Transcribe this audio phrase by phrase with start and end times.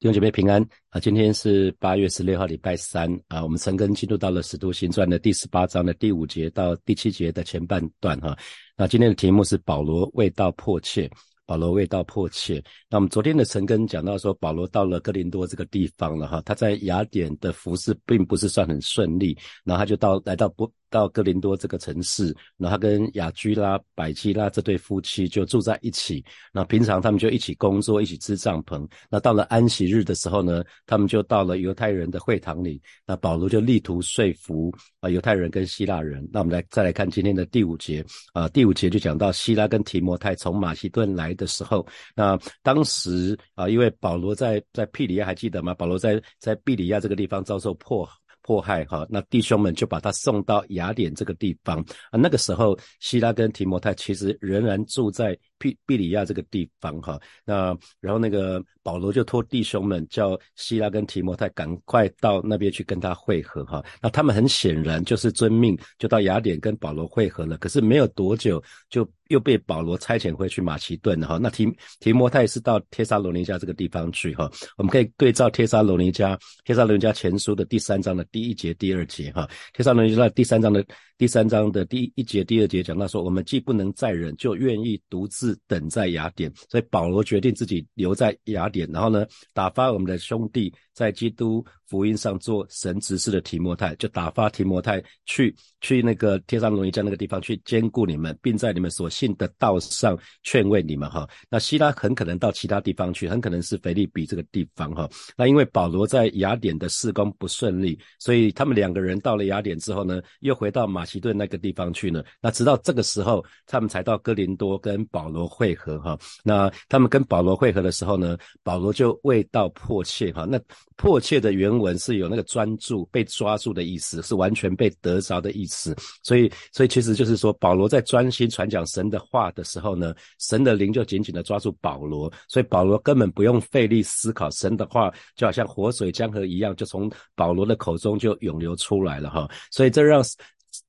[0.00, 1.00] 弟兄姐妹平安啊！
[1.00, 3.42] 今天是八月十六号，礼拜三啊。
[3.42, 8.38] 我们陈根进入到了《使徒行传》的第十八章的第五节到第七节的前半段哈。
[8.76, 11.10] 那今天的题目是保罗未到迫切，
[11.44, 12.62] 保罗未到迫切。
[12.88, 16.40] 那我们昨天的陈根讲到说，保罗到了哥林多这个地方了哈。
[16.44, 20.72] 他在雅典的服饰并不是算很顺利，然后他就到来到不。
[20.90, 26.24] 到哥林多这个城市，然后他跟雅居拉、百基拉这对夫妻就住在一起。
[26.52, 28.88] 那平常他们就一起工作，一起支帐篷。
[29.10, 32.80] 那到了安息日的时候呢，他们就到了犹太人的会堂里。
[33.06, 36.26] 那保罗就力图说服啊犹太人跟希腊人。
[36.32, 45.74] 那我们来再来看今天的第五节啊，第五节就讲到希拉跟提摩太从马其顿来的时候，那当时啊，因为保罗在在庇里亚还记得吗？
[45.74, 48.08] 保罗在在庇里亚这个地方遭受迫。
[48.48, 51.78] 祸害哈，那弟兄们就把他送到雅典这个地方
[52.10, 52.16] 啊。
[52.18, 57.20] 那个时候，希拉跟提摩太其实仍然住在庇庇里亚这个地方哈。
[57.44, 63.84] 那然后那个保罗就托弟兄们叫希拉跟提摩太赶快到那边去跟他会合哈。
[64.00, 67.56] 那他们很显然就是遵命，就到雅典跟保罗会合了。
[67.58, 69.08] 可是没有多久就。
[69.28, 76.34] 又被保罗差遣回去马其顿了哈，那提提摩太是到帖撒罗尼迦这个地方去哈，我们可以对照帖撒罗尼迦
[76.64, 80.82] 帖撒罗尼迦前书的第三章的第一节、第二节哈，帖撒罗尼迦第三章的
[81.18, 99.08] 第三章的第一节、第二节讲到说，我们既不能再忍，就愿意独自等在雅典，所以保罗决定自己留在雅典，然后呢，打发我们的兄弟在基督福音上做神职事的提摩太，就打发提摩太去去那个帖撒罗尼迦那个地方去兼顾你们，并在你们所。
[99.18, 105.08] 信的道上劝慰你们哈，那希拉很可能到其他地方去，很可能是腓利比这个地方哈。
[105.36, 112.22] 那因为保罗在雅典的事工不顺利，所以他们两个人到了雅典之后呢，又回到马其顿那个地方去呢。
[112.40, 116.16] 那直到这个时候，他们才到哥林多跟保罗会合哈。
[116.44, 120.44] 那他们跟保罗会合的时候呢，保罗就未到迫切哈。
[120.48, 120.60] 那
[120.98, 125.96] 迫切的原文是有那个专注、被抓住的意思，是完全被得着的意思。
[126.22, 129.08] 所以，所以其实就是说，保罗在专心传讲神。
[129.08, 140.22] 的话的时候呢，神的灵就紧紧的抓住保罗，所以保罗根本不用费力思考，神的话就好像活水江河一样，就从保罗的口中就涌流出来了哈，所以这让。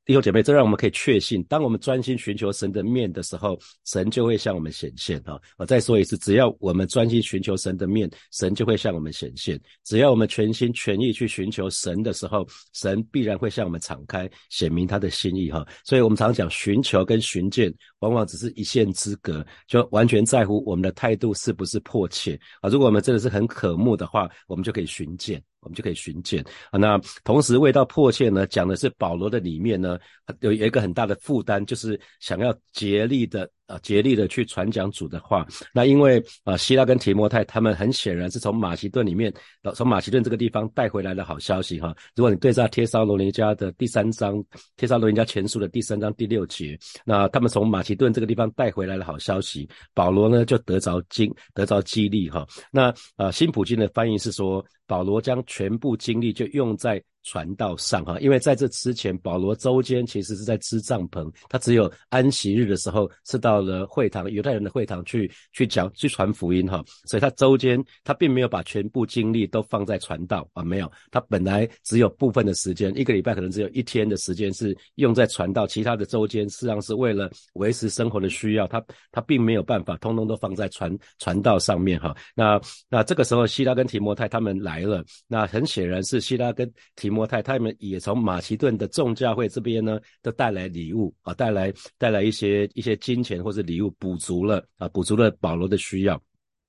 [0.05, 5.39] 弟兄姐妹，这让我们可以确信，当我们专心寻求神的面的时候，神就会向我们显现哈。
[5.55, 9.59] 我再说一次，只要我们专心寻求神的面，神就会向我们显现。
[9.85, 15.63] 只要我们全心全意去寻求神的时候，神必然会向我们敞开，显明他的心意哈。
[15.85, 22.69] 所以我们常讲，寻求跟寻见往往只是一线之隔，就完全在乎我们的态度是不是迫切啊。
[22.69, 25.39] 如果我们真的是很渴慕的话，我们就可以寻见。
[25.61, 26.77] 我们就可以寻见啊。
[26.77, 29.97] 那同时，味道迫切呢，讲的是保罗的里面呢，
[30.39, 33.49] 有有一个很大的负担，就是想要竭力的。
[33.69, 35.45] 啊，竭力的去传讲主的话。
[35.71, 39.31] 那因为啊，希拉跟提摩太他们很显然是从马其顿里面，
[39.75, 41.95] 从马其顿这个地方带回来的好消息哈。
[42.15, 44.43] 如果你对照帖撒罗尼迦的第三章，
[44.75, 52.47] 帖撒罗尼迦前书的第三章第六节，那他们从马其顿这个地方带回来的好消息，保罗呢就得着精得着激励哈。
[52.71, 56.99] 那啊，新普京的翻译是说，保罗将全部精力就用在。
[57.23, 78.81] 传道上哈，因为在这之前，保罗周间其实是在支帐篷，他只有安息日的时候是到了会堂，犹太人的会堂去去讲去传福音哈，所以他周间他并没有把全部精力都放在传道啊，没有，他本来只有部分的时间，一个礼拜可能只有一天的时间是用在传道，其他的周间实际上是为了维持生活的需要，他
[79.11, 82.15] 他并没有办法通通都放在传传道上面哈。
[82.33, 82.59] 那
[82.89, 86.65] 那这个时候希拉跟提摩太他们来了，那很显然是希拉跟
[86.95, 87.09] 提。
[87.09, 96.21] 提摩太他们也从马其顿的众教会这边呢，都带来礼物啊，带来带来一些一些金钱或者礼物，补足了啊，补足了保罗的需要。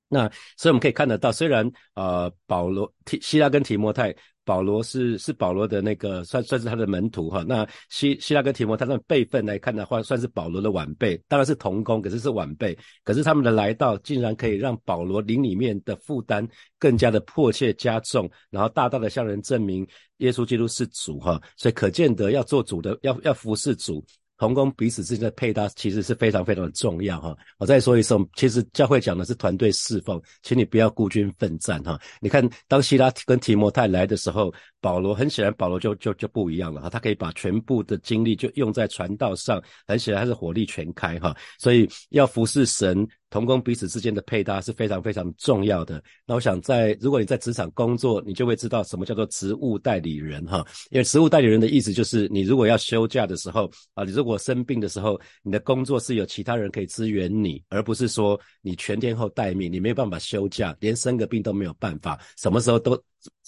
[0.08, 4.14] 那所以我们可以看得到，虽然呃保罗提希拉跟提摩太。
[4.50, 16.44] 保罗是是保罗的那个算算是他的门徒哈，那希希腊跟提摩他们辈分来看的话，算是保罗的晚辈，当然是同工，可是是晚辈，可是他们的来到竟然可以让保罗灵里面的负担
[16.80, 19.86] 更加的迫切加重，然后大大的向人证明
[20.16, 24.04] 耶稣基督是主哈，所以可见得要做主的要要服侍主。
[24.40, 27.36] 同工彼此之间的配搭其实是非常非常的重要哈。
[27.58, 32.00] 我再说一次，其实教会讲的是团队侍奉，请你不要孤军奋战哈。
[32.22, 34.50] 你看，当希拉跟提摩太来的时候，
[34.80, 43.06] 保罗很显然，保罗就就就不一样了哈，他可以把全部的精力就用在传道上，很显然他是火力全开哈，所以要服侍神。
[43.30, 46.02] 同工彼此之间的配搭是非常非常重要的。
[46.26, 50.66] 那我想，在如果你在职场工作，你就会知道什么叫做职务代理人哈。
[50.90, 63.00] 因为职务代理人的意思就是，你如果要休假的时候啊，你如果生病的时候，你的工作是有其他人可以支援你，而不是说你全天候待命，你没有办法休假，连生个病都没有办法，什么时候都。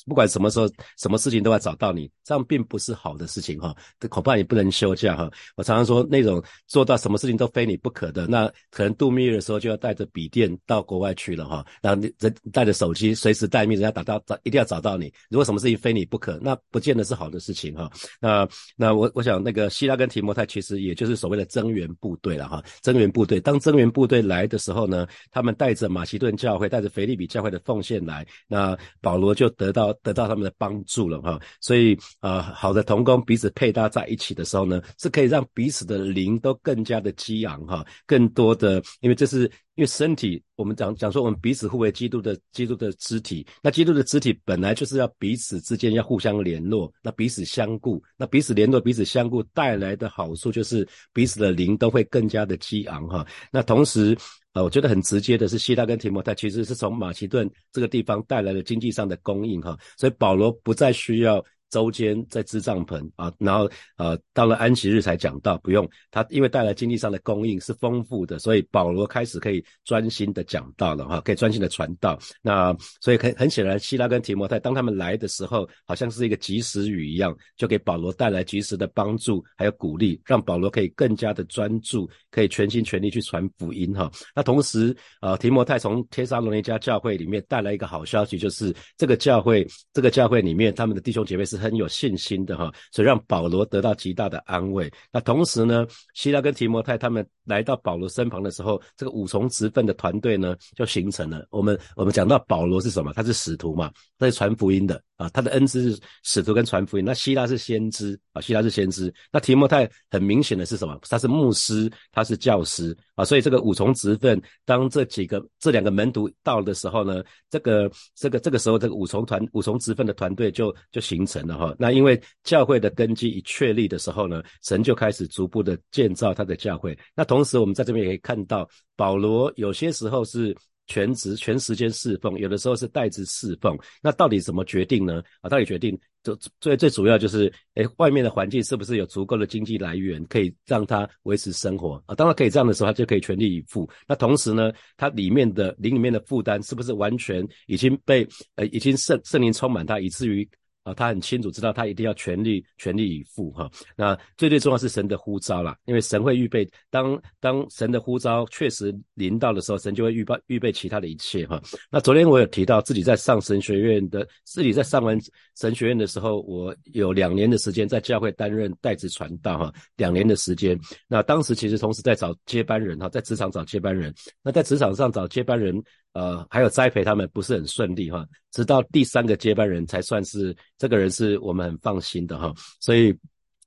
[0.05, 0.69] 不管什么时候、
[0.99, 3.75] 什么事情都要找到你，这样并不是好的事情哈。
[4.11, 5.31] 恐怕你不能休假哈。
[5.57, 11.65] 我常常说，那种做到什么事情都非你不可的，那可能度蜜月的时候就要带着笔电到国外去了哈。
[11.81, 15.13] 然后你人带着手机随时待命，人家打到找一定要找到你。
[15.31, 17.89] 如果什么事情非你不可，那不见得是好的事情哈。
[18.21, 22.63] 那那我我想那个希拉跟提摩太其实也就是所谓的增援部队了哈。
[22.81, 29.93] 增援部队当增援部队来的时候呢，他们带着马其顿教会、带着腓利比教会的奉献来，那保罗就得到。
[30.03, 39.43] 得到他们的帮助哈，所以啊，好的同工彼此配搭在一起的时候呢，是可以让彼此的灵都更加的激昂哈，更多的，因为这是
[39.75, 54.17] 因为身体，我们讲讲说我们彼此互为基督的基督的肢体，那基督的肢体本来就是要彼此之间要互相联络，那彼此相顾，那彼此联络彼此相顾带来的好处就是彼此的灵都会更加的激昂哈，那同时。
[54.53, 61.45] 啊，我觉得很直接的是，希腊跟提摩太其实是从马其顿这个地方带来了经济上的供应哈，所以保罗不再需要。
[61.73, 72.19] 周间在支帐篷啊，然后呃到了安息日才讲到，不用他，因为带来经济上的供应是丰富的，所以保罗开始可以专心的讲道了哈，可以专心的传道。
[72.43, 84.13] 那所以很很显然，希拉跟提摩太当他们来的时候，好像是一个及时雨一样，就给保罗带来及时的帮助还有鼓励，让保罗可以更加的专注，可以全心全力去传福音哈。
[84.35, 91.62] 那同时呃提摩太从帖撒罗尼迦教会里面带来一个好消息，就是这个教会这个教会里面他们的弟兄姐妹是。
[91.63, 94.93] 很有信心的哈，所以让保罗得到极大的安慰。
[95.13, 101.47] 那同时呢，希拉跟提摩太他们来到保罗身旁的时候，这个五重职分的团队呢就形成了。
[101.51, 103.13] 我们我们讲到保罗是什么？
[103.13, 107.05] 他是使徒嘛，他是传福音的啊，他的恩赐是使徒跟传福音。
[107.05, 109.13] 那希拉是先知啊，希拉是先知。
[109.31, 110.99] 那提摩太很明显的是什么？
[111.09, 113.25] 他是牧师，他是教师啊。
[113.25, 121.52] 所以这个五重职分，当这几个这两个门徒到的时候呢，这个这个这个时候，这个五重团五重职分的团队就就形成了。
[121.57, 126.99] 哈，那因为教会的根基已确立的时候呢，神就开始逐步的建造他的教会。
[127.15, 130.57] 那同时，我们在这边也可以看到，保罗有些时候是。
[130.89, 135.23] 全职全时间侍奉，有的时候是代职侍奉，那到底怎么决定呢？
[135.41, 142.17] 啊，到底决定最最最主要就是，哎，外面的环境是不是有足够的经济来源，可以让他维持生活啊？
[142.17, 143.89] 当然可以这样的时候，他就可以全力以赴。
[144.09, 148.27] 那同时呢，他里面的灵里面的负担是不是完全已经被
[148.57, 150.47] 呃已经圣圣灵充满他，以至于。
[150.83, 153.71] 啊，他很清楚知道他一定要全力全力以赴哈。
[153.97, 161.61] 那最最重要是神的呼召啦，因为神会预备，当当神的呼召确实临到的时候，神就会预备预备其他的一切哈。
[161.91, 165.19] 那昨天我有提到自己在上神学院的，自己在上完
[165.57, 170.79] 神学院的时候，我有两年的时间在教会担任代职传道哈，两年的时间。
[171.07, 174.13] 那当时其实同时在找接班人哈，在职场找接班人。
[174.43, 175.83] 那在职场上找接班人。
[176.15, 183.17] 呃，还有栽培他们不是很顺利哈，直到第三个接班人才算是这个人是我们很放心的哈，所以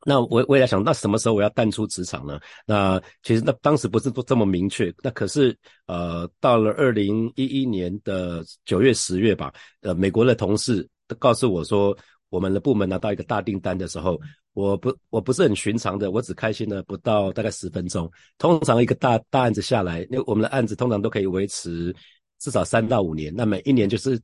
[0.06, 2.38] 那我我也想，那什么时候我要淡出职场呢？
[2.66, 11.98] 那其实那当时不是都这么明确，那可是呃，到了二零一一年的九月十月吧，呃，美国的同事都告诉我说，
[12.28, 14.20] 我们的部门拿到一个大订单的时候，
[14.52, 18.12] 我不我不是很寻常的，我只开心了不到大概十分钟。
[18.38, 21.96] 通常一个大大案子下来，那我们的案子通常都可以维持。
[22.38, 24.22] 至少三到五年，那每一年就是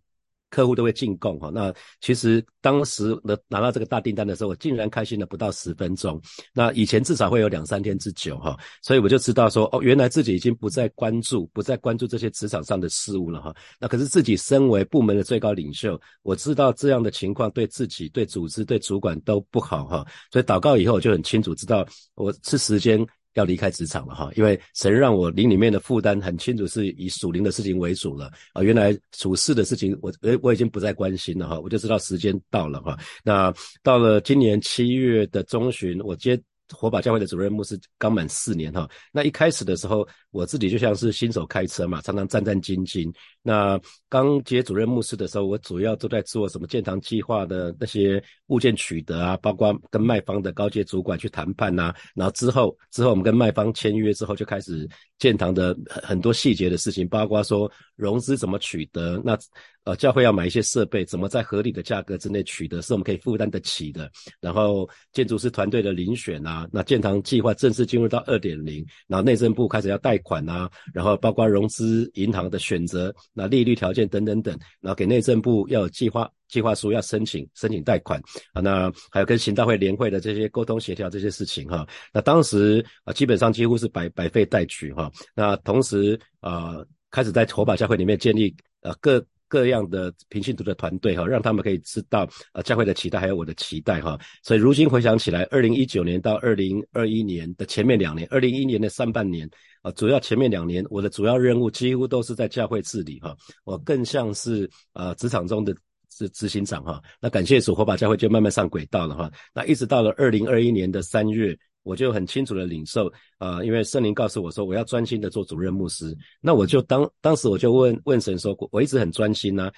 [0.51, 1.49] 客户都会进贡哈。
[1.51, 6.21] 那其实当时拿拿到这个大订单的时候，我竟然开心了不到十分钟。
[6.53, 13.55] 那以前至少会有两三天之久哈，所以我就知道说，哦，原来自己已经不再关注，不再关注这些职场上的事物了哈。
[13.79, 20.05] 那可是自己身为部门的最高领袖，我知道这样的情况对自己、对组织、对主管都不好哈。
[20.31, 21.83] 所以祷告以后，我就很清楚知道
[22.15, 23.03] 我是时间。
[23.33, 28.61] 要离开职场了哈，因为神让我灵里面的负担很清楚，是以属灵的事情为主了啊。
[28.61, 32.97] 原来属事的事情，我我我已经不再关心了哈，我就知道时间到了哈。
[33.23, 36.39] 那到了今年七月的中旬，我接
[36.73, 38.89] 火把教会的主任牧师刚满四年哈。
[39.11, 43.13] 那一开始的时候，我自己就像是新手开车嘛，常常战战兢兢。
[43.41, 51.93] 那刚接主任牧师的时候，我主要都在做什么建堂计划的那些物件取得啊，包括跟卖方的高阶主管去谈判呐。
[52.15, 59.37] 然后之后之后我们跟卖方签约之后，就开始建堂的很很多细节的事情，包括说融资怎么取得，那
[59.85, 64.09] 呃教会要买一些设备，怎么在合理的价格之内取得，是我们可以负担得起的。
[64.39, 73.13] 然后建筑师团队的遴选啊，那建堂计划正式进入到二点零，然后内政部开始要贷款啊，然后包括融资银行的选择。
[73.33, 78.21] 那利率条件等等等，然后给内政部要有计划计划书要申请申请贷款
[78.53, 86.77] 啊，那还有跟行大会联会的这些沟通协调这些事情哈，那当时啊基本上几乎是百百废待举哈，那同时啊
[87.09, 89.25] 开始在火把教会里面建立呃各。
[89.51, 94.17] 各样的平信徒的团队哈，让他们可以知道呃教会的期待，还有我的期待哈。
[94.43, 99.49] 所以如今回想起来，二零一九年到二零二一年的前面两年，二零一一年的上半年
[99.81, 103.35] 啊，主要前面两年我的主要任务几乎都是在教会治理哈。
[103.65, 105.75] 我更像是呃职场中的
[106.09, 107.01] 执执行长哈。
[107.19, 109.29] 那感谢主，火把教会就慢慢上轨道了哈。
[109.53, 111.57] 那一直到了二零二一年的三月。
[111.83, 119.71] 我就很清楚的领受啊，因为圣灵告诉我说我要专心的做主任牧师，那我就当当时我就问问神说，我一直很专心呐，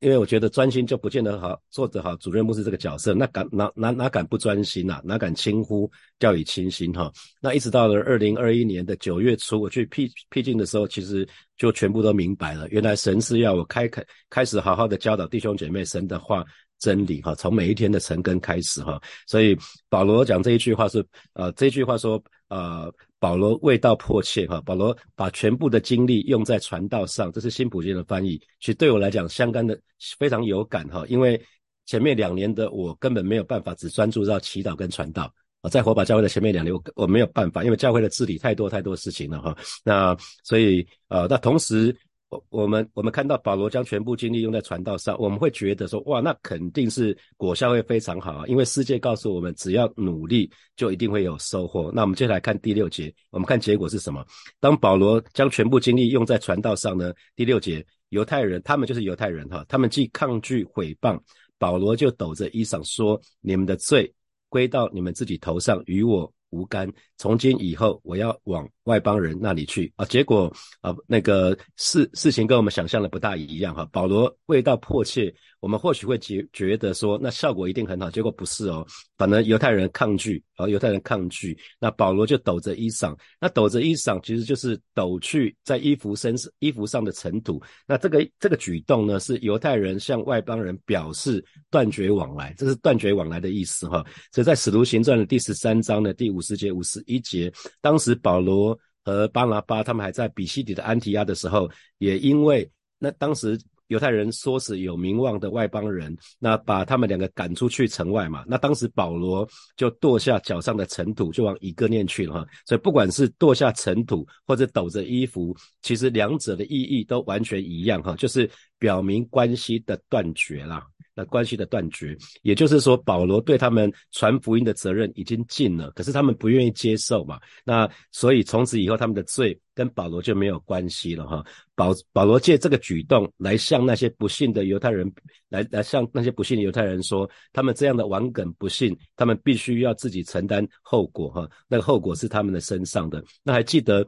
[0.00, 5.00] 因为我觉得专心就不见得好做得好主任牧师这个角色，那敢哪哪哪敢不专心呐？
[5.02, 7.10] 哪敢轻忽掉以轻心哈？
[7.40, 16.44] 那一直到了二零二一年的九月初，我去辟辟境的时候，其实就全部都明白了，原来神是要我开开开始好好的教导弟兄姐妹神的话。
[16.78, 19.56] 真理哈，从每一天的晨更开始哈，所以
[19.88, 29.78] 保罗讲这一句话是，呃，这一句话说，呃，保罗未到迫切哈，保罗把全部的精力用在传道上，这是新普金的翻译，其实对我来讲相干的
[30.18, 31.40] 非常有感哈，因为
[31.86, 41.96] 前面两年的我根本没有办法只专注到祈祷跟传道啊，在火把教会的前面两年我我没有办法，因为教会的治理太多太多事情了哈，那所以呃，那同时。
[42.28, 48.46] 我我们我们看到保罗将全部精力用在传道上，我们会觉得说，哇，那肯定是果效会非常好啊！
[48.48, 51.92] 因为世界告诉我们，只要努力就一定会有收获。
[51.94, 54.26] 那我们接下来看第六节，我们看结果是什么？
[54.58, 57.12] 当保罗将全部精力用在传道上呢？
[57.36, 61.16] 第六节，犹太人，他们就是犹太人哈，他们既抗拒毁谤，
[61.58, 64.12] 保罗就抖着衣裳说：“你们的罪
[64.48, 66.90] 归到你们自己头上，与我无干。
[67.18, 70.48] 从今以后，我要往。”外邦人那里去啊，结果
[70.80, 73.84] 啊，那个事事情跟我们想象的不大一样哈。
[73.90, 78.86] 保罗味道迫切，我们或许会觉觉得说，那效果一定很好，结果不是哦。
[79.18, 87.60] 反正犹太人抗拒，啊，犹太人抗拒，那保罗就抖着衣裳，那抖着衣裳其实就是抖去在衣服身衣服上的尘土。
[87.88, 94.06] 那这个这个举动呢，是犹太人向外邦人表示断绝往来，这是断绝往来的意思哈。
[94.30, 98.78] 所以在使徒行传的第十三章的第五十节、五十一节，当时保罗。
[99.06, 108.44] 和巴拿巴他们还在比西底的安提亚的时候，也因为那当时犹太人说是有名望的外邦人，那把他们两个赶出去城外嘛。
[108.48, 112.46] 那当时保罗就跺下脚上的尘土，就往以哥念去了哈。
[112.66, 120.84] 所以不管是跺下尘土或者抖着衣服，其实两者的意义都完全一样哈，就是表明关系的断绝啦。
[121.16, 127.40] 那关系的断绝，也就是说，保罗对他们传福音的责任已经尽了，可是他们不愿意接受嘛？
[127.64, 131.42] 那所以从此以后，他们的罪跟保罗就没有关系了哈。
[131.74, 135.10] 保保罗借这个举动来向那些不信的犹太人，
[135.48, 141.48] 来来向那些不信的犹太人说，他们这样的顽梗不信，他们必须要自己承担后果哈。
[141.66, 143.24] 那个后果是他们的身上的。
[143.42, 144.06] 那还记得？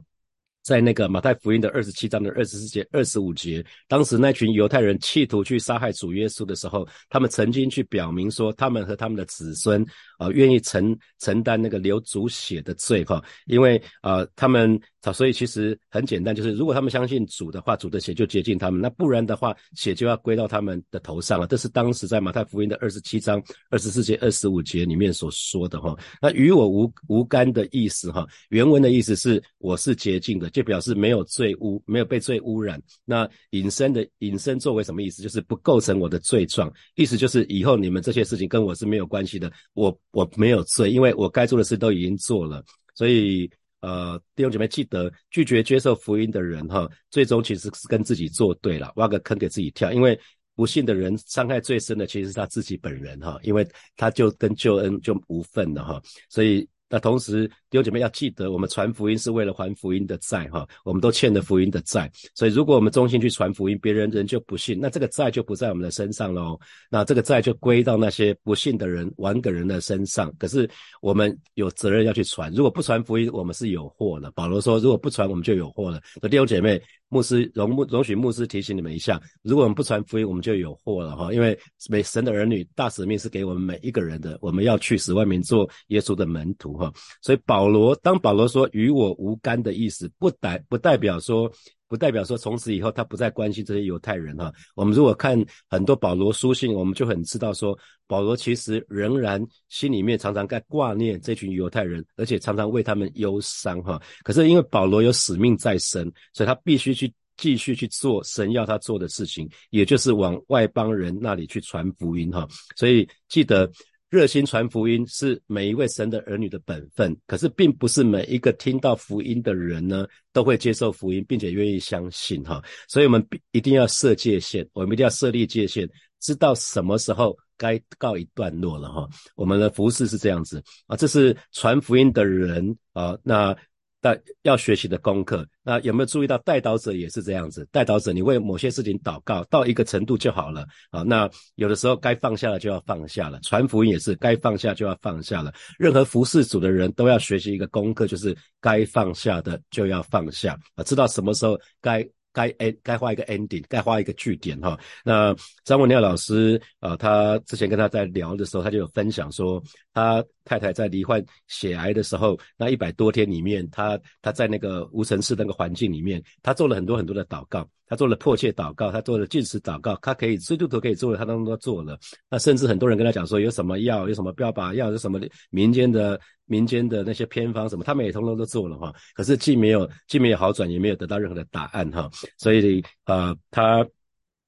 [0.69, 9.83] 在那个马太福音的二十七章的二十四节、二十五节，当时那群犹太人企图去杀害主耶稣的时候，他们曾经去表明说，他们和他们的子孙
[10.19, 14.79] 啊，愿意承承担那个流主血的罪哈，因为啊，他们。
[15.13, 21.47] 所以其实很简单，就是如果他们相信主的话，主的血就接近他们；那不然的话，血就要归到他们的头上了。
[21.47, 25.97] 这是当时在马太福音的二十七章二十四节、二十五节里面所说的哈。
[26.21, 32.79] 那与我无无干的意思哈，原文的意思是我是洁净的，就表示没有罪污，没有被罪污染。
[33.05, 35.23] 那引申的引申作为什么意思？
[35.23, 42.63] 就是不构成我的罪状，意思就是以后你们这些事情跟我是没有关系的，我我没有罪，因为我该做的事都已经做了，
[42.95, 43.49] 所以。
[43.81, 49.89] 呃，弟兄姐妹记得拒绝接受福音的人哈，最终其实是跟自己作对了，挖个坑给自己跳。
[49.93, 50.19] 因为
[50.53, 56.01] 不信的人伤害最深的其实是他自己本人哈，因为他就跟救恩就无份了哈。
[56.27, 70.33] 所以那同时弟兄姐妹要记得，我们传福音是为了还福音的债哈，我们都欠了福音的债，所以如果我们忠心去传福音，别人人就不信，那这个债就不在我们的身上喽，那这个债就归到那些不信的人、顽梗人的身上。
[70.39, 70.69] 可是
[71.01, 74.31] 我们有责任要去传，如果不传福音，我们是有祸了。
[74.31, 76.01] 保罗说，如果不传，我们就有祸了。
[76.29, 76.81] 弟兄姐妹。
[77.09, 81.33] 牧师容牧容许牧师提醒你们一下，如果我们不传福音，我们就有祸了哈。
[81.33, 81.57] 因为
[81.89, 86.93] 每神的儿女大使命是给我们每一个人的，我们要去死外面做耶稣的门徒哈。
[87.21, 91.51] 所以保罗当保罗说与我无干的意思，不代不代表说。
[91.89, 94.53] 不代表说从此以后他不再关心这些犹太人哈。
[94.75, 97.77] 我们如果看很多保罗书信，我们就很知道说，
[98.07, 104.01] 保罗其实仍然心里面常常在挂念这群犹太人，而且常常为他们忧伤哈。
[104.23, 112.47] 可是因为保罗有使命在身，所以他必须去继续去做神要他做的事情，也就是往外邦人那里去传福音哈。
[112.77, 113.69] 所以记得。
[114.09, 122.59] 热心传福音是每一位神的儿女的本分，可是并不是每一个听到福音的人呢都会接受福音，并且愿意相信哈。
[122.87, 125.87] 所以我们一定要设界限，我们一定要设立界限，
[126.19, 129.07] 知道什么时候该告一段落了哈。
[129.35, 133.55] 我们的服饰是这样子啊，这是传福音的人啊，那。
[134.01, 137.67] 但要学习的功课，那有没有注意到带导者也是这样子？
[137.71, 141.01] 带导者，你为某些事情祷告到一个程度就好了啊。
[141.01, 145.53] 那有的时候该放下了就要放下了，传福音也是该放下就要放下了。
[145.77, 152.07] 任何服侍主的人都要学习一个功课，就是该放下的就要放下啊，知道什么时候该。
[152.31, 152.47] 该
[152.83, 154.79] 该画一个 ending，该画一个句点哈。
[155.03, 159.61] 那张文亮老师啊，他之前跟他在聊的时候，他就有分享说，
[159.99, 167.67] 他太太在罹患血癌的时候，那一百多天里面，他他在那个无尘室那个环境里面，他做了很多很多的祷告。
[167.91, 171.97] 他做了迫切祷告，他做了进食祷告，他可以基督徒可以做的，他都都做了。
[172.29, 178.93] 那甚至很多人跟他讲说，有什么药，有什么标靶药，有什么民间的民间的那些偏方什么，他们也通通都做了哈。
[179.15, 182.07] 可是既没有既没有好转，也没有得到任何的答案哈。
[182.37, 183.83] 所以呃，他。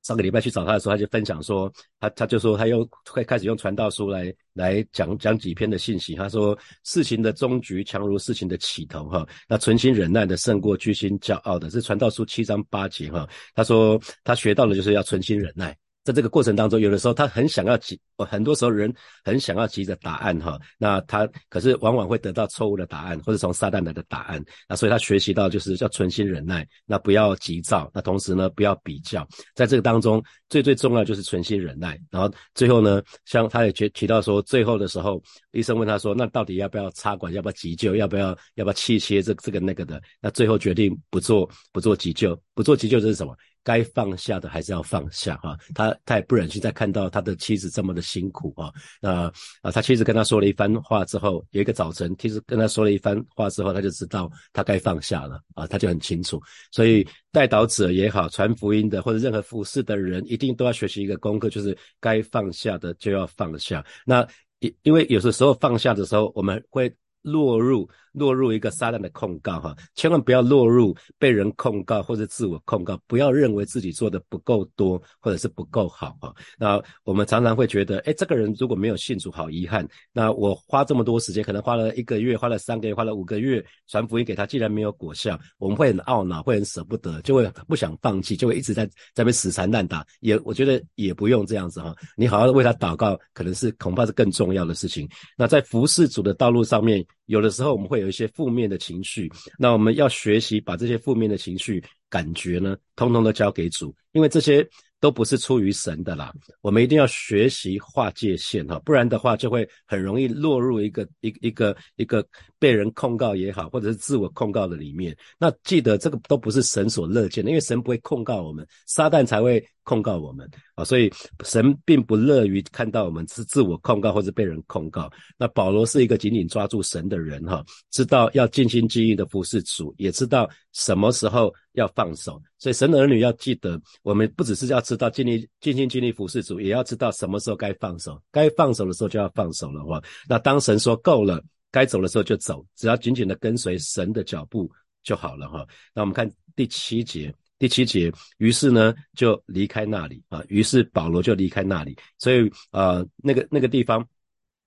[0.04, 6.16] 上个礼拜去找他的时候，他就分享说，他他就说他用会开始用传道书来来讲讲几篇的信息。
[6.16, 13.28] 他说事情的终局强如事情的起头哈，那存心忍耐的胜过居心骄傲的，这传道书七章八节哈。
[13.54, 15.78] 他说他学到的就是要存心忍耐。
[16.04, 18.92] 在这个过程当中，有的时候他很想要急，很多时候人
[19.24, 43.36] 很想要急着答案哈，那他可是往往会得到错误的答案，或者从撒旦来的答案，那所以他学习到就是要存心忍耐，那不要急躁，那同时呢不要比较，在这个当中最最重要就是存心忍耐，然后最后呢，像他也提提到说，最后的时候医生问他说，那到底要不要插管，要不要急救，要不要要不要气切这这个那个的，那最后决定不做不做急救，不做急救这是什么？
[43.64, 56.42] 该放下的还是要放下哈，他他也不忍心再看到他的妻子这么的辛苦啊，那啊他妻子跟他说了一番话之后，有一个早晨，其实跟他说了一番话之后，他就知道他该放下了啊，他就很清楚。
[56.72, 63.86] 所以带导者也好，传福音的或者任何服侍的人，一定都要学习一个功课，就是该放下的就要放下。
[64.06, 64.28] 那
[64.60, 67.88] 因因为有的时候放下的时候，我们会落入。
[68.12, 76.34] 落入一个撒旦的控告哈，千万不要落入被人控告或者自我控告，不要认为自己做的不够多或者是不够好哈。
[76.60, 79.88] 那我们常常会觉得，哎，这个人如果没有信主，好遗憾。
[80.12, 90.06] 那我花这么多时间，可能花了一个月，花了三个月，花了五个月传福音给他，既然没有果效，我们会很懊恼，会很舍不得，就会不想放弃，就会一直在在边死缠烂打。
[90.20, 95.08] 也我觉得也不用这样子哈，你好好为他祷告，可能是恐怕是更重要的事情。
[95.38, 98.01] 那在服侍主的道路上面，有的时候我们会。
[98.02, 104.68] 有一些负面的情绪，那我们要学习把这些负面的情绪感觉呢，通通都交给主，因为这些。
[105.02, 112.24] 都不是出于神的啦，我们一定要学习划界限哈，不然的话就会很容易落入一个一一个一个
[112.60, 115.18] 被人控告也好，或者是自我控告的里面。
[115.40, 121.12] 那记得这个都不是神所乐见的，因为神不会控告我们，撒旦才会控告我们啊，所以
[121.44, 125.12] 神并不乐于看到我们是自我控告或者被人控告。
[125.38, 132.42] 那保罗是一个紧紧抓住神的人哈，知道要尽心尽意的服侍主，也知道什么时候要放手。
[132.58, 139.84] 所以神的儿女要记得，我们不只是要知道尽力尽心尽力服侍主，也要知道什么时候该放手，该放手的时候就要放手了。
[139.84, 144.72] 话，那当神说够了，该走的时候就走，只要紧紧的跟随神的脚步
[145.04, 145.50] 就好了。
[145.50, 151.96] 哈，那我们看第七节，第七节，于是呢就离开那里啊，于是保罗就离开那里。
[152.18, 154.04] 所以啊，那个那个地方。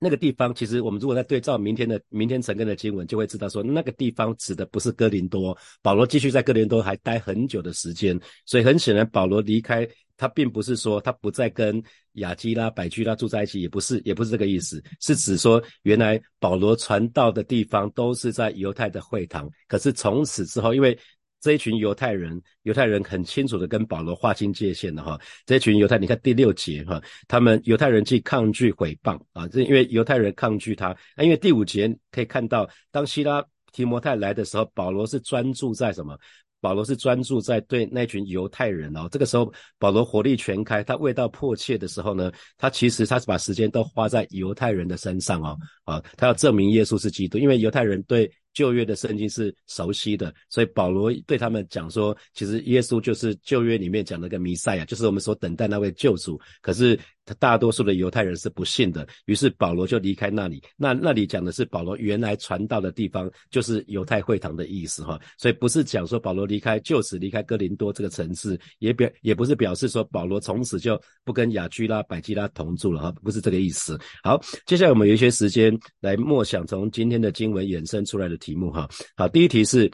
[0.00, 5.57] 那个地方，其实我们如果在对照明天的明天晨更的经文，就会知道说，那个地方指的不是哥林多。
[5.80, 11.83] 保罗继续在哥林多还待很久的时间，所以很显然，保罗离开他并不是说他不再跟
[12.14, 20.98] 雅基拉、百居拉住在一起，也不是，也不是这个意思，是指说原来保罗传道的地方都是在犹太的会堂，可是从此之后，因为
[21.44, 25.20] 这一群犹太人，犹太人很清楚的跟保罗划清界限的哈。
[25.44, 30.88] 这一群犹太，你看第六节哈，他们犹太人既抗拒毁谤啊，这因为犹太人抗拒他。
[30.88, 36.18] 啊，因为第五节可以看到，当希拉提摩太来的时候，保罗是专注在什么？
[36.62, 39.07] 保罗是专注在对那群犹太人哦。
[39.12, 45.59] 这个时候，保罗火力全开，他味道迫切的时候呢，他其实他是把时间都花在犹太人的身上哦。
[45.85, 48.30] 啊，他要证明耶稣是基督，因为犹太人对。
[48.55, 56.40] 旧约的圣经是熟悉的，所以保罗对他们讲说，其实耶稣就是旧约里面讲那个弥赛亚，就是我们所等待那位救主。
[56.62, 60.63] 可是他大多数的犹太人是不信的，于是保罗就离开那里。
[60.77, 65.19] 那那里讲的是保罗原来传道的地方，就是犹太会堂的意思哈。
[65.39, 73.99] 所以不是讲说保罗离开就此离开哥林多这个城市，也表也不是表示说保罗从此就不跟雅居拉、百基拉同住了哈，不是这个意思。
[74.23, 78.35] 好，接下来我们有一些时间来默想从今天的经文衍生出来的。
[78.45, 79.91] 题目哈好，第一题是，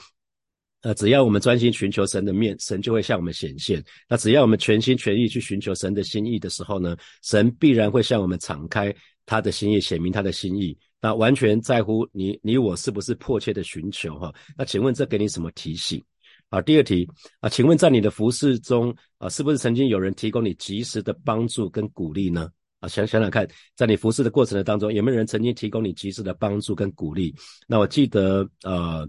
[0.83, 3.85] 呃，只要我们专心寻求神的面，神就会向我们显现。
[4.09, 8.95] 那只要我们全心全意去寻求神的心意的时候呢，神必然会向我们敞开
[9.27, 10.77] 他的心意，显明他的心意。
[11.03, 14.33] 那完全在乎你你我是不是迫切的寻求哈？
[14.57, 16.03] 那请问这给你什么提醒？
[16.49, 17.09] 啊，第二题
[17.41, 22.51] 啊，请问在你的服饰中啊，是不是曾经有人提供你及时的帮助跟鼓励呢？
[22.81, 27.35] 啊，想想想看，在你服侍的过程的当中，有没有人曾经提供你及时的帮助跟鼓励？
[27.69, 29.09] 那我记得，呃，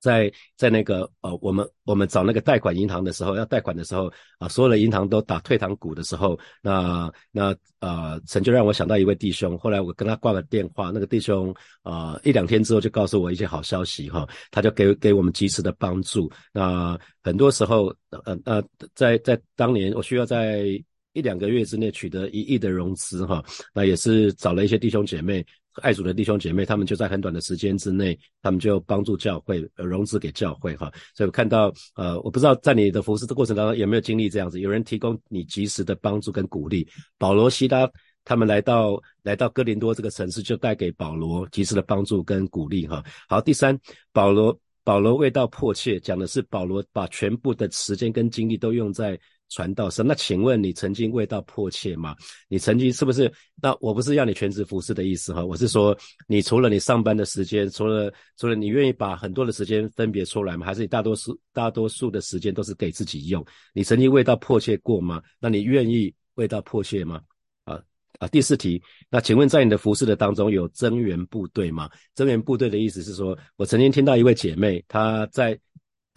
[0.00, 16.30] 在在那个呃，我们我们找那个贷款银行的时候，要贷款的时候啊，所有的银行都打退堂鼓的时候，那那呃，神就让我想到一位弟兄，后来我跟他挂了电话，那个弟兄啊，一两天之后就告诉我一些好消息哈，他就给给我们及时的帮助。
[16.52, 18.62] 那很多时候，呃呃，
[18.94, 20.82] 在在当年我需要在。
[21.14, 23.42] 一两个月之内取得一亿的融资，哈，
[23.74, 25.44] 那也是找了一些弟兄姐妹，
[25.80, 36.86] 爱主的弟兄姐妹，他们就在很短的时间之内，他们就帮助教会融资给教会，哈，所以我看到，呃，我不知道在你的服侍的过程当中有没有经历这样子，有人提供你及时的帮助跟鼓励。
[37.18, 37.88] 保罗、西拉
[38.24, 43.04] 他们来到来到哥林多这个城市，就带给保罗及时的帮助跟鼓励，哈。
[43.28, 43.78] 好，第三，
[44.12, 49.18] 保罗保罗味道迫切，讲的是保罗把全部的时间跟精力都用在。
[49.48, 52.14] 传道神，那请问你曾经未到迫切吗？
[52.48, 53.32] 你曾经是不是？
[53.60, 60.66] 那我不是要你全职服侍的意思哈，我是说，你除了你上班的时间，除了除了你愿意把很多的时间分别出来吗？
[60.66, 63.44] 还是你大多数大多数的时间都是给自己用？
[63.72, 65.22] 你曾经未到迫切过吗？
[65.40, 67.20] 那你愿意未到迫切吗？
[67.64, 67.80] 啊
[68.18, 68.28] 啊！
[68.28, 71.90] 第四题，那请问在你的服侍的当中有增援部队吗？
[72.14, 75.58] 增援部队的意思是说，我曾经听到一位姐妹她在。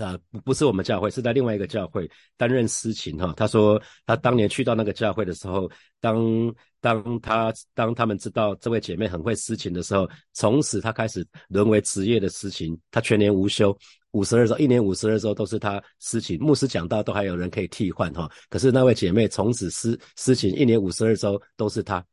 [0.04, 3.34] 啊，不不是我们教会，是在另外一个教会担任司琴哈。
[3.38, 12.78] 他说他当年去到那个教会的时候，当当他当他们知道这位姐妹很会司琴的时候，从此他开始沦为职业的司琴。
[12.90, 13.78] 他全年无休，
[14.12, 16.40] 五十二周，一年五十二周都是他司琴。
[16.40, 18.30] 牧师讲到都还有人可以替换哈。
[18.50, 22.04] 可是那位姐妹从此司司琴，一年五十二周都是他。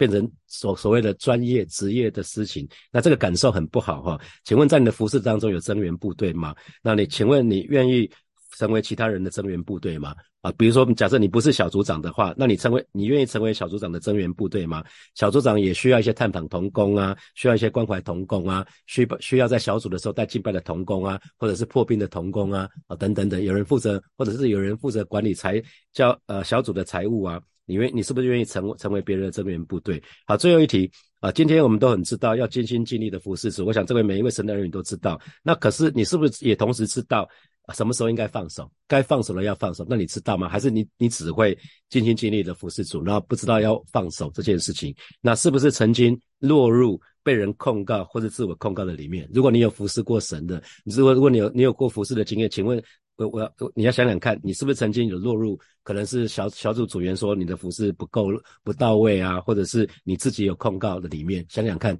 [0.00, 4.18] 变成所所谓的专业职业的事情，那这个感受很不好哈。
[4.44, 6.56] 请问在你的服饰当中有增援部队吗？
[6.82, 8.10] 那你请问你愿意
[8.56, 10.14] 成为其他人的增援部队吗？
[10.40, 14.82] 啊，比如说假设你不是小组长的话，那你成为你愿意成为小组长的增援部队吗？
[15.14, 27.38] 小组长也需要一些探访同工啊，需要一些关怀同工啊，需需要在小组的时候带敬拜的同工啊，或者是破冰的同工啊，啊等等等，有人负责，或者是有人负责管理财教呃小组的财务啊。
[27.70, 30.02] 你愿你是不是愿意成成为别人的增援部队？
[30.26, 35.20] 好，最后一题啊，今天我们都很知道要尽心尽力的服侍主，我想这位每一位神的儿女都知道。
[35.44, 37.28] 那可是你是不是也同时知道
[37.72, 38.68] 什么时候应该放手？
[38.88, 40.48] 该放手了要放手，那你知道吗？
[40.48, 41.56] 还是你你只会
[41.88, 44.92] 尽心尽力的服侍主，然后不知道要放手这件事情？
[45.20, 49.30] 那是不是曾经落入被人控告或者自我控告的里面？
[49.32, 52.82] 如果你有服侍过神的，如果如果你有你有过服侍的经验，请问？
[53.20, 58.28] 我我要你要想想看，你是不是曾经有落入可能是小小组组员说你的服饰不够
[58.62, 61.98] 不到位啊，或者是你自己有控告的里面，想想看。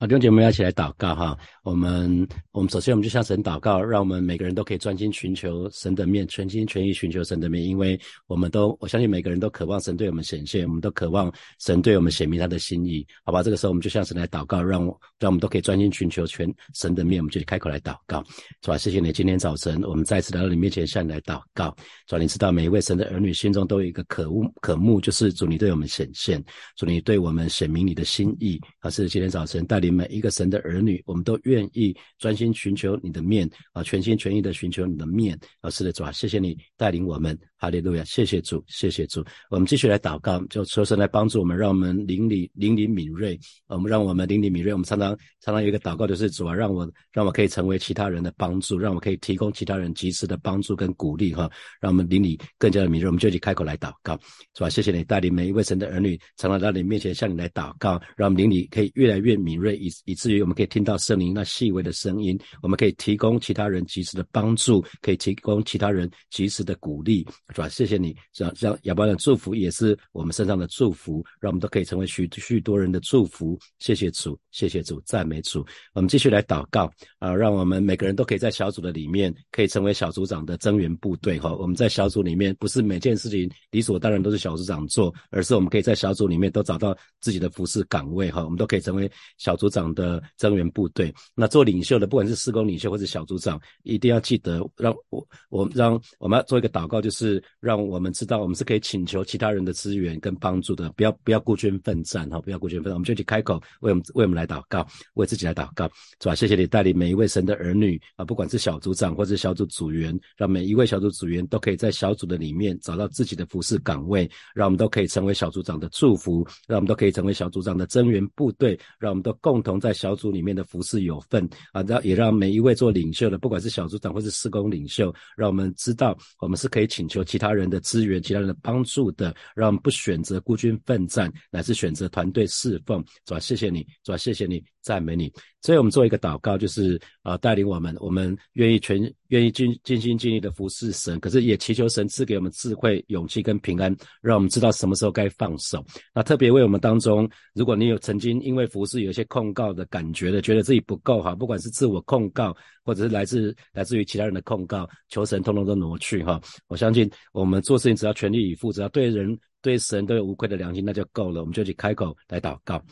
[0.00, 1.36] 好，弟兄姐妹要一起来祷告哈。
[1.64, 13.04] 我们，我们首先我们就向神祷告，让我们每个人都可以专心寻求神的面，全心全意寻求神的面，因为我们都，我相信每个人都渴望神对我们显现，我们都渴望神对我们显明他的心意。
[13.24, 14.86] 好吧，这个时候我们就向神来祷告，让
[15.18, 18.24] 让我们都可以专心寻求全神的面，我们就开口来祷告。
[18.62, 18.78] 是吧？
[18.78, 21.74] 谢谢你，今天早晨我们再次来到你面前向你来祷告。
[22.06, 26.40] 主，你知道每一位神的儿女心中都有一个渴慕渴慕，就是主你对我们显现，
[26.76, 28.60] 主你对我们显明你的心意。
[28.82, 29.87] 而是今天早晨带领。
[29.90, 35.70] 每一个神的儿女，我们都愿意专心寻求你的面啊，全心全意的寻求你的面啊。
[35.70, 39.24] 是的，主啊，谢谢你带领我们，哈利路亚，谢谢主，谢谢主。
[39.50, 44.72] 我们继续来祷告，就求神来帮助我们，让我们灵里灵里敏锐，我们让我们灵里敏锐。
[44.72, 53.08] 我们常常常常有一个祷告，就是主啊，让我让我可以成为其他人的帮助，让我可以提供其他人及时的帮助跟鼓励哈，让我们灵里更加的敏锐。
[53.08, 54.18] 我们就去开口来祷告，
[54.54, 67.68] 主啊，谢谢你带领每一位神的儿女，常常到你面前向你来祷告，让我们灵里可以越来越敏锐，以以至于我们可以听到圣灵那细微的声音，我们可以提供其他人及时的帮助，可以提供其他人及时的鼓励，是吧？
[67.68, 73.58] 谢谢你，像像亚伯拉的祝福也是我们身上的祝福，让我们都可以成为许许多人的祝福。
[73.78, 75.64] 谢谢主，谢谢主，赞美主。
[75.94, 81.54] 我们继续来祷告啊，让我们每个人都可以在小组的里面，可以成为小组长的增援部队哈。
[81.54, 88.42] 我们在小组里面，不是每件事情理所当然都是小组长做，而是我们可以在小组里面都找到自己的服饰岗位哈。
[88.44, 91.12] 我们都可以成为小组长的增援部队。
[91.34, 106.34] 那做领袖的，不管是施工领袖或者小组长，一定要记得让我我让我们要做一个祷告，就是让我们知道我们是可以请求其他人的资源跟帮助的，不要不要孤军奋战哈，不要孤军奋战，我们就去开口为我们为我们来祷告，为自己来祷告，是吧？
[106.34, 133.40] 谢谢你带领每一位神的儿女啊，不管是小组长或者小组组员，让每一位小组组员都可以在小组的里面找到自己的服饰岗位，让我们都可以成为小组长的祝福，让我们都可以成为小组长的增援部队，让我们都共共同在小组里面的服饰有份啊，让也让每一位做领袖的，不管是小组长或是施工领袖，让我们知道我们是可以请求其他人的资源、其他人的帮助的，让我们不选择孤军奋战，乃是选择团队侍奉，是吧？
[133.40, 134.16] 谢谢你，是吧？
[134.16, 134.62] 谢谢你。
[134.88, 145.84] 赞美你，所以我们做一个祷告，就是啊，带领我们，我们愿意全愿意尽尽心尽力的服侍神，可是也祈求神赐给我们智慧、勇气跟平安，让我们知道什么时候该放手。
[146.14, 156.40] 那特别为我们当中，如果你有曾经因为服侍有一些控告的感觉的，觉得自己不够好，不管是自我控告，或者是来自来自于其他人的控告，求神通通都挪去哈。
[156.66, 161.42] 我相信我们做事情只要全力以赴，只要对人对神都有无愧的良心，那就够了。
[161.42, 162.82] 我们就去开口来祷告。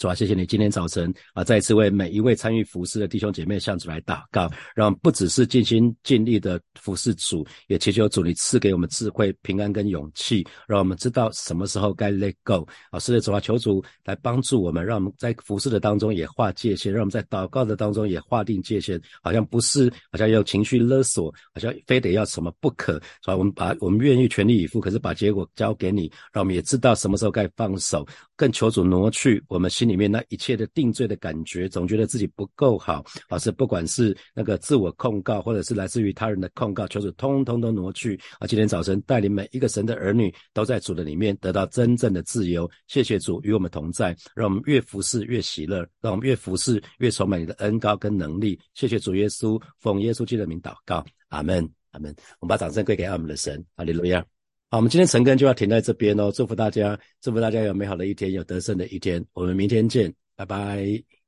[0.00, 12.66] 主啊，谢谢你今天早晨啊，再次为每一位参与服侍的弟兄姐妹向主来祷告，让不只是尽心尽力的服侍主，也祈求主你赐给我们智慧、平安跟勇气，让我们知道什么时候该 let go。
[12.90, 23.36] 啊，是的，主啊，求主来帮助我们，让我们在服侍的当中也划界限，让我们在祷告的当中也划定界限，好像不是好像用情绪勒索，好像非得要什么不可，是吧？
[23.36, 28.06] 我们把我们愿意全力以赴，可是把结果交给你，让我们也知道什么时候该放手，
[28.40, 29.90] 更求主挪去我们心。
[29.90, 38.16] 里面那一切的定罪的感觉，总觉得自己不够好，老师不管是那个自我控告，或者是来自于他人的控告，求主通通都挪去。
[38.38, 42.70] 啊，今天早晨带领每一个神的儿女都在主的里面得到真正的自由。
[42.86, 48.56] 谢谢主与我们同在，让我们越服侍越喜乐，让我们越服侍越充满你的恩高跟能力。
[48.74, 52.14] 谢谢主耶稣，奉耶稣基督的名祷告，阿门，阿门。
[52.38, 54.24] 我们把掌声归给阿们的神，哈利路亚。
[54.70, 56.30] 好，我们今天晨更就要停在这边哦。
[56.30, 59.24] 祝福大家，祝福大家有美好的一天，有得胜的一天。
[59.32, 61.19] 我们明天见，拜拜。